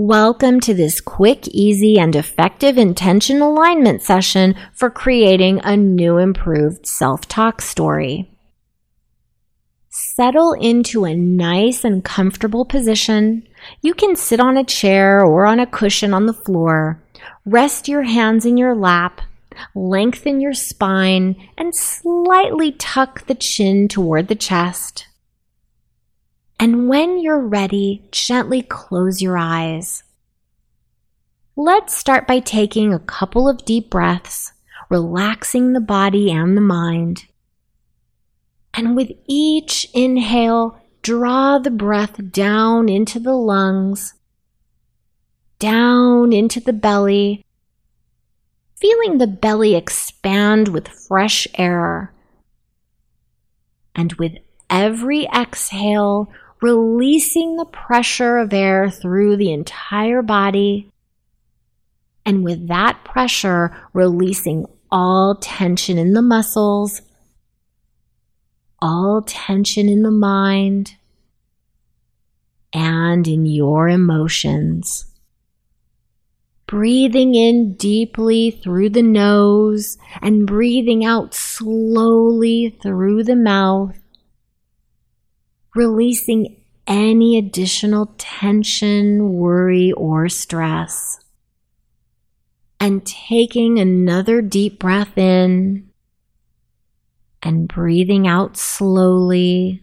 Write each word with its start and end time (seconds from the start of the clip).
Welcome 0.00 0.60
to 0.60 0.74
this 0.74 1.00
quick, 1.00 1.48
easy, 1.48 1.98
and 1.98 2.14
effective 2.14 2.78
intention 2.78 3.42
alignment 3.42 4.00
session 4.00 4.54
for 4.72 4.90
creating 4.90 5.60
a 5.64 5.76
new, 5.76 6.18
improved 6.18 6.86
self 6.86 7.26
talk 7.26 7.60
story. 7.60 8.30
Settle 9.88 10.52
into 10.52 11.04
a 11.04 11.16
nice 11.16 11.84
and 11.84 12.04
comfortable 12.04 12.64
position. 12.64 13.42
You 13.82 13.92
can 13.92 14.14
sit 14.14 14.38
on 14.38 14.56
a 14.56 14.62
chair 14.62 15.20
or 15.24 15.46
on 15.46 15.58
a 15.58 15.66
cushion 15.66 16.14
on 16.14 16.26
the 16.26 16.32
floor. 16.32 17.02
Rest 17.44 17.88
your 17.88 18.02
hands 18.04 18.46
in 18.46 18.56
your 18.56 18.76
lap. 18.76 19.20
Lengthen 19.74 20.40
your 20.40 20.54
spine 20.54 21.34
and 21.58 21.74
slightly 21.74 22.70
tuck 22.70 23.26
the 23.26 23.34
chin 23.34 23.88
toward 23.88 24.28
the 24.28 24.36
chest. 24.36 25.07
And 26.60 26.88
when 26.88 27.20
you're 27.20 27.40
ready, 27.40 28.08
gently 28.10 28.62
close 28.62 29.22
your 29.22 29.38
eyes. 29.38 30.02
Let's 31.54 31.96
start 31.96 32.26
by 32.26 32.40
taking 32.40 32.92
a 32.92 32.98
couple 32.98 33.48
of 33.48 33.64
deep 33.64 33.90
breaths, 33.90 34.52
relaxing 34.88 35.72
the 35.72 35.80
body 35.80 36.30
and 36.32 36.56
the 36.56 36.60
mind. 36.60 37.26
And 38.74 38.96
with 38.96 39.10
each 39.26 39.88
inhale, 39.94 40.80
draw 41.02 41.58
the 41.58 41.70
breath 41.70 42.32
down 42.32 42.88
into 42.88 43.20
the 43.20 43.34
lungs, 43.34 44.14
down 45.58 46.32
into 46.32 46.60
the 46.60 46.72
belly, 46.72 47.44
feeling 48.76 49.18
the 49.18 49.26
belly 49.26 49.74
expand 49.74 50.68
with 50.68 50.88
fresh 50.88 51.46
air. 51.54 52.12
And 53.94 54.12
with 54.14 54.34
every 54.70 55.24
exhale, 55.26 56.30
releasing 56.60 57.56
the 57.56 57.64
pressure 57.64 58.38
of 58.38 58.52
air 58.52 58.90
through 58.90 59.36
the 59.36 59.52
entire 59.52 60.22
body. 60.22 60.90
And 62.24 62.44
with 62.44 62.68
that 62.68 63.04
pressure, 63.04 63.76
releasing 63.92 64.66
all 64.90 65.36
tension 65.36 65.98
in 65.98 66.12
the 66.12 66.22
muscles, 66.22 67.02
all 68.80 69.22
tension 69.22 69.88
in 69.88 70.02
the 70.02 70.10
mind, 70.10 70.94
and 72.72 73.26
in 73.26 73.46
your 73.46 73.88
emotions. 73.88 75.06
Breathing 76.66 77.34
in 77.34 77.74
deeply 77.74 78.50
through 78.50 78.90
the 78.90 79.02
nose 79.02 79.96
and 80.20 80.46
breathing 80.46 81.02
out 81.02 81.32
slowly 81.32 82.76
through 82.82 83.24
the 83.24 83.36
mouth 83.36 83.96
releasing 85.74 86.56
any 86.86 87.36
additional 87.38 88.14
tension, 88.18 89.34
worry, 89.34 89.92
or 89.92 90.28
stress. 90.28 91.20
And 92.80 93.04
taking 93.04 93.78
another 93.78 94.40
deep 94.40 94.78
breath 94.78 95.18
in 95.18 95.90
and 97.42 97.68
breathing 97.68 98.26
out 98.26 98.56
slowly, 98.56 99.82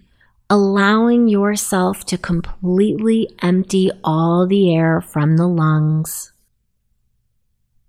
allowing 0.49 1.27
yourself 1.27 2.05
to 2.05 2.17
completely 2.17 3.29
empty 3.41 3.91
all 4.03 4.47
the 4.47 4.75
air 4.75 5.01
from 5.01 5.37
the 5.37 5.47
lungs. 5.47 6.31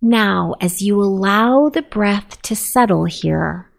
Now, 0.03 0.55
as 0.61 0.83
you 0.83 1.01
allow 1.01 1.69
the 1.69 1.83
breath 1.83 2.41
to 2.43 2.55
settle 2.55 3.07
here, 3.07 3.71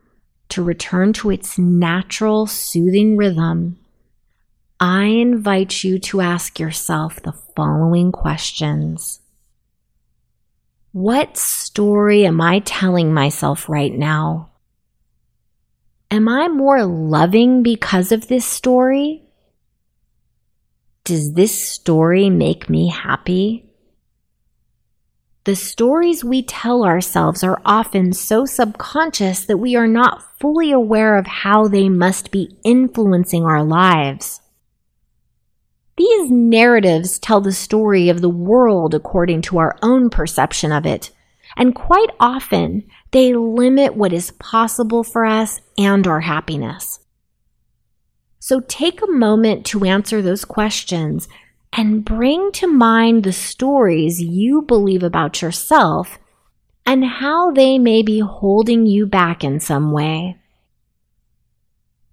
to 0.49 0.63
return 0.63 1.13
to 1.13 1.29
its 1.29 1.57
natural 1.57 2.47
soothing 2.47 3.17
rhythm, 3.17 3.78
I 4.79 5.05
invite 5.05 5.83
you 5.83 5.97
to 5.99 6.21
ask 6.21 6.59
yourself 6.59 7.19
the 7.23 7.31
following 7.31 8.11
questions. 8.11 9.21
What 10.91 11.35
story 11.35 12.27
am 12.27 12.39
I 12.39 12.59
telling 12.59 13.11
myself 13.11 13.67
right 13.67 13.91
now? 13.91 14.51
Am 16.11 16.29
I 16.29 16.47
more 16.47 16.85
loving 16.85 17.63
because 17.63 18.11
of 18.11 18.27
this 18.27 18.45
story? 18.45 19.23
Does 21.03 21.33
this 21.33 21.59
story 21.59 22.29
make 22.29 22.69
me 22.69 22.89
happy? 22.89 23.71
The 25.45 25.55
stories 25.55 26.23
we 26.23 26.43
tell 26.43 26.85
ourselves 26.85 27.43
are 27.43 27.61
often 27.66 28.13
so 28.13 28.45
subconscious 28.45 29.45
that 29.45 29.57
we 29.57 29.75
are 29.75 29.87
not 29.87 30.39
fully 30.39 30.71
aware 30.71 31.17
of 31.17 31.25
how 31.25 31.67
they 31.67 31.89
must 31.89 32.29
be 32.29 32.57
influencing 32.63 33.43
our 33.43 33.63
lives. 33.63 34.41
These 35.97 36.30
narratives 36.30 37.18
tell 37.18 37.41
the 37.41 37.52
story 37.52 38.09
of 38.09 38.22
the 38.22 38.30
world 38.30 38.94
according 38.94 39.41
to 39.44 39.58
our 39.58 39.75
own 39.81 40.09
perception 40.09 40.72
of 40.72 40.85
it, 40.85 41.12
and 41.56 41.74
quite 41.74 42.12
often 42.19 42.88
they 43.12 43.34
limit 43.34 43.96
what 43.96 44.13
is 44.13 44.31
possible 44.31 45.03
for 45.03 45.25
us 45.25 45.59
and 45.78 46.06
our 46.06 46.22
happiness. 46.22 47.00
So 48.40 48.62
take 48.62 49.02
a 49.02 49.12
moment 49.12 49.66
to 49.68 49.85
answer 49.85 50.22
those 50.22 50.46
questions 50.46 51.28
and 51.74 52.06
bring 52.06 52.52
to 52.53 52.68
mind 52.68 53.24
the 53.24 53.34
stories 53.34 54.22
you 54.22 54.62
believe 54.62 55.03
about 55.03 55.41
yourself 55.41 56.19
and 56.85 57.03
how 57.03 57.52
they 57.52 57.78
may 57.78 58.03
be 58.03 58.19
holding 58.19 58.85
you 58.85 59.06
back 59.06 59.44
in 59.44 59.59
some 59.59 59.91
way. 59.91 60.38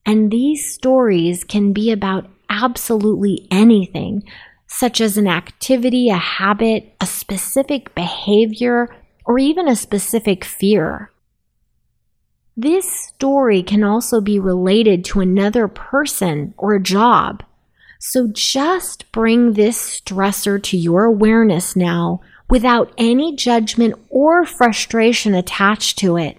And 0.04 0.30
these 0.30 0.74
stories 0.74 1.44
can 1.44 1.72
be 1.72 1.92
about 1.92 2.28
absolutely 2.62 3.46
anything, 3.50 4.22
such 4.66 5.00
as 5.00 5.16
an 5.16 5.26
activity, 5.26 6.08
a 6.08 6.16
habit, 6.16 6.94
a 7.00 7.06
specific 7.06 7.94
behavior, 7.94 8.94
or 9.24 9.38
even 9.38 9.68
a 9.68 9.76
specific 9.76 10.44
fear. 10.44 11.10
This 12.56 12.88
story 12.88 13.62
can 13.62 13.82
also 13.82 14.20
be 14.20 14.38
related 14.38 15.04
to 15.06 15.20
another 15.20 15.66
person 15.66 16.54
or 16.56 16.74
a 16.74 16.82
job. 16.82 17.42
So 17.98 18.28
just 18.32 19.10
bring 19.10 19.54
this 19.54 20.00
stressor 20.00 20.62
to 20.64 20.76
your 20.76 21.04
awareness 21.04 21.74
now 21.74 22.20
without 22.48 22.92
any 22.96 23.34
judgment 23.34 23.94
or 24.08 24.44
frustration 24.44 25.34
attached 25.34 25.98
to 25.98 26.16
it. 26.16 26.38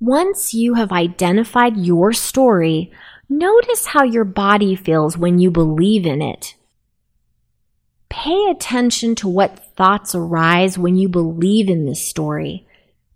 Once 0.00 0.52
you 0.52 0.74
have 0.74 0.92
identified 0.92 1.76
your 1.76 2.12
story, 2.12 2.92
Notice 3.28 3.86
how 3.86 4.04
your 4.04 4.24
body 4.24 4.76
feels 4.76 5.18
when 5.18 5.38
you 5.38 5.50
believe 5.50 6.06
in 6.06 6.22
it. 6.22 6.54
Pay 8.08 8.48
attention 8.50 9.14
to 9.16 9.28
what 9.28 9.74
thoughts 9.76 10.14
arise 10.14 10.78
when 10.78 10.96
you 10.96 11.08
believe 11.08 11.68
in 11.68 11.86
this 11.86 12.06
story 12.06 12.66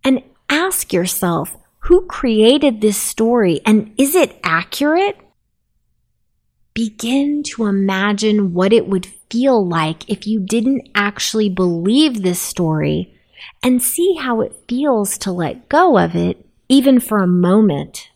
and 0.02 0.22
ask 0.48 0.92
yourself, 0.92 1.56
who 1.84 2.06
created 2.06 2.80
this 2.80 2.98
story 2.98 3.60
and 3.64 3.94
is 3.96 4.14
it 4.14 4.38
accurate? 4.42 5.16
Begin 6.74 7.42
to 7.44 7.66
imagine 7.66 8.52
what 8.52 8.72
it 8.72 8.86
would 8.86 9.06
feel 9.30 9.66
like 9.66 10.08
if 10.08 10.26
you 10.26 10.40
didn't 10.40 10.88
actually 10.94 11.48
believe 11.48 12.22
this 12.22 12.40
story 12.40 13.14
and 13.62 13.82
see 13.82 14.16
how 14.16 14.40
it 14.40 14.54
feels 14.68 15.16
to 15.18 15.32
let 15.32 15.68
go 15.68 15.98
of 15.98 16.14
it, 16.14 16.44
even 16.68 17.00
for 17.00 17.18
a 17.18 17.26
moment. 17.26 18.09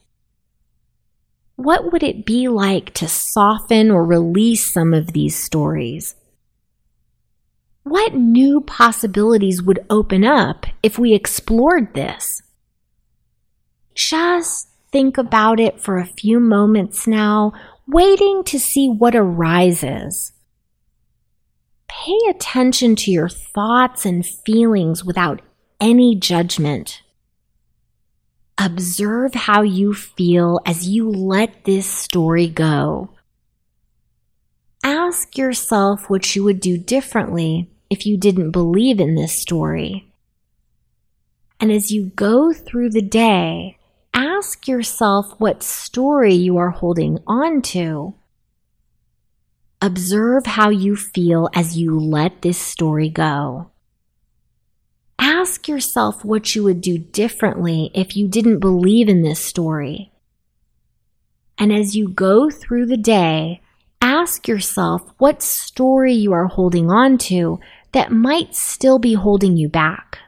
What 1.57 1.93
would 1.93 2.03
it 2.03 2.27
be 2.27 2.49
like 2.49 2.93
to 2.95 3.09
soften 3.09 3.91
or 3.91 4.05
release 4.05 4.73
some 4.73 4.93
of 4.93 5.13
these 5.13 5.37
stories? 5.37 6.17
What 7.85 8.15
new 8.15 8.61
possibilities 8.63 9.63
would 9.63 9.87
open 9.89 10.25
up 10.25 10.67
if 10.83 10.99
we 10.99 11.15
explored 11.15 11.95
this? 11.95 12.43
Just 13.95 14.69
think 14.91 15.17
about 15.17 15.61
it 15.61 15.81
for 15.81 15.99
a 15.99 16.07
few 16.07 16.41
moments 16.41 17.07
now, 17.07 17.53
waiting 17.87 18.43
to 18.45 18.59
see 18.59 18.89
what 18.89 19.15
arises. 19.15 20.33
Pay 21.87 22.19
attention 22.29 22.97
to 22.97 23.13
your 23.13 23.29
thoughts 23.29 24.05
and 24.05 24.27
feelings 24.27 25.05
without 25.05 25.41
any 25.81 26.17
judgment. 26.17 27.03
Observe 28.57 29.35
how 29.35 29.63
you 29.63 29.93
feel 29.93 30.61
as 30.65 30.87
you 30.87 31.11
let 31.11 31.65
this 31.65 31.87
story 31.87 32.47
go. 32.47 33.11
Ask 34.85 35.37
yourself 35.37 36.09
what 36.09 36.37
you 36.37 36.45
would 36.45 36.61
do 36.61 36.79
differently 36.79 37.69
if 37.91 38.07
you 38.07 38.17
didn't 38.17 38.53
believe 38.53 39.01
in 39.01 39.17
this 39.17 39.39
story. 39.39 40.13
And 41.59 41.73
as 41.73 41.91
you 41.91 42.13
go 42.17 42.53
through 42.53 42.91
the 42.91 43.03
day, 43.03 43.79
ask 44.13 44.69
yourself 44.69 45.35
what 45.39 45.63
story 45.63 46.35
you 46.35 46.57
are 46.57 46.71
holding 46.71 47.19
on 47.27 47.63
to. 47.63 48.15
Observe 49.83 50.47
how 50.47 50.71
you 50.71 50.97
feel 50.97 51.49
as 51.55 51.77
you 51.77 51.99
let 51.99 52.43
this 52.43 52.59
story 52.59 53.09
go. 53.09 53.71
Ask 55.45 55.69
yourself 55.69 56.25
what 56.25 56.55
you 56.55 56.65
would 56.65 56.81
do 56.81 56.97
differently 56.97 57.91
if 57.93 58.17
you 58.17 58.27
didn't 58.27 58.61
believe 58.61 59.11
in 59.11 59.21
this 59.21 59.45
story. 59.45 60.11
And 61.59 61.71
as 61.71 61.95
you 61.95 62.09
go 62.09 62.49
through 62.49 62.87
the 62.87 62.97
day, 62.97 63.61
ask 64.01 64.49
yourself 64.49 65.13
what 65.19 65.43
story 65.43 66.15
you 66.15 66.33
are 66.33 66.47
holding 66.47 66.91
on 66.91 67.19
to 67.29 67.61
that 67.93 68.11
might 68.11 68.55
still 68.55 68.99
be 68.99 69.13
holding 69.13 69.55
you 69.55 69.69
back. 69.69 70.19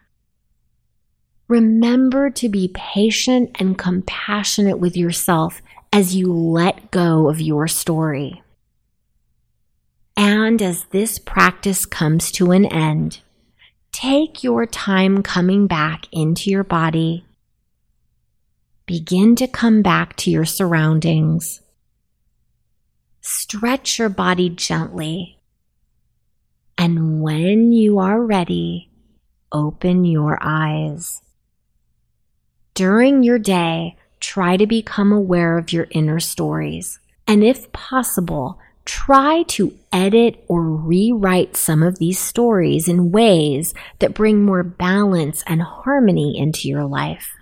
Remember 1.48 2.28
to 2.28 2.50
be 2.50 2.70
patient 2.74 3.56
and 3.58 3.78
compassionate 3.78 4.78
with 4.78 4.98
yourself 4.98 5.62
as 5.94 6.14
you 6.14 6.30
let 6.30 6.90
go 6.90 7.30
of 7.30 7.40
your 7.40 7.66
story. 7.66 8.42
And 10.14 10.60
as 10.60 10.84
this 10.90 11.18
practice 11.18 11.86
comes 11.86 12.30
to 12.32 12.50
an 12.50 12.66
end, 12.66 13.20
take 13.96 14.44
your 14.44 14.66
time 14.66 15.22
coming 15.22 15.66
back 15.66 16.06
into 16.12 16.50
your 16.50 16.64
body. 16.64 17.24
Begin 18.84 19.34
to 19.36 19.48
come 19.48 19.80
back 19.80 20.14
to 20.16 20.30
your 20.30 20.44
surroundings. 20.44 21.62
Stretch 23.22 23.98
your 23.98 24.10
body 24.10 24.50
gently 24.50 25.36
and 26.78 27.22
when 27.22 27.72
you 27.72 27.98
are 27.98 28.20
ready, 28.20 28.90
open 29.50 30.04
your 30.04 30.38
eyes. 30.42 31.22
During 32.74 33.22
your 33.22 33.38
day, 33.38 33.96
try 34.20 34.58
to 34.58 34.66
become 34.66 35.10
aware 35.10 35.56
of 35.56 35.72
your 35.72 35.86
inner 35.90 36.20
stories. 36.20 36.98
And 37.26 37.42
if 37.42 37.72
possible, 37.72 38.58
try 38.86 39.42
to 39.42 39.76
edit 39.92 40.42
or 40.48 40.62
rewrite 40.62 41.56
some 41.56 41.82
of 41.82 41.98
these 41.98 42.18
stories 42.18 42.88
in 42.88 43.12
ways 43.12 43.74
that 43.98 44.14
bring 44.14 44.42
more 44.42 44.62
balance 44.62 45.42
and 45.46 45.60
harmony 45.60 46.38
into 46.38 46.68
your 46.68 46.84
life. 46.84 47.34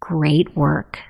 Great 0.00 0.56
work. 0.56 1.00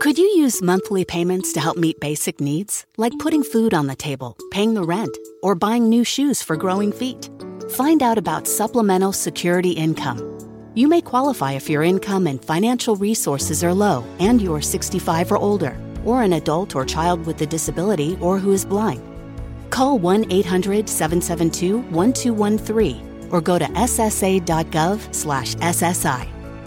Could 0.00 0.16
you 0.16 0.24
use 0.24 0.62
monthly 0.62 1.04
payments 1.04 1.52
to 1.54 1.60
help 1.60 1.76
meet 1.76 1.98
basic 1.98 2.40
needs, 2.40 2.86
like 2.96 3.18
putting 3.18 3.42
food 3.42 3.74
on 3.74 3.88
the 3.88 3.96
table, 3.96 4.36
paying 4.52 4.74
the 4.74 4.84
rent, 4.84 5.18
or 5.42 5.56
buying 5.56 5.88
new 5.88 6.04
shoes 6.04 6.40
for 6.40 6.56
growing 6.56 6.92
feet? 6.92 7.28
Find 7.70 8.00
out 8.00 8.16
about 8.16 8.46
supplemental 8.46 9.12
security 9.12 9.72
income. 9.72 10.38
You 10.74 10.86
may 10.86 11.00
qualify 11.00 11.54
if 11.54 11.68
your 11.68 11.82
income 11.82 12.28
and 12.28 12.44
financial 12.44 12.94
resources 12.94 13.64
are 13.64 13.74
low 13.74 14.04
and 14.20 14.40
you're 14.40 14.60
65 14.60 15.32
or 15.32 15.36
older, 15.36 15.76
or 16.08 16.22
an 16.22 16.32
adult 16.32 16.74
or 16.74 16.84
child 16.86 17.26
with 17.26 17.42
a 17.42 17.46
disability 17.46 18.16
or 18.20 18.38
who 18.38 18.52
is 18.52 18.64
blind. 18.64 19.02
Call 19.70 19.98
1 19.98 20.32
800 20.32 20.88
772 20.88 21.78
1213 21.90 23.28
or 23.30 23.40
go 23.42 23.58
to 23.58 23.66
ssa.gov/ssi. 23.66 24.40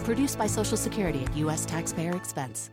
Produced 0.04 0.38
by 0.38 0.46
Social 0.46 0.76
Security 0.76 1.24
at 1.24 1.36
U.S. 1.36 1.66
taxpayer 1.66 2.14
expense. 2.16 2.70